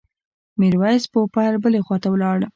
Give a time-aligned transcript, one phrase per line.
[0.59, 2.39] میرویس پوپل بلې خواته ولاړ.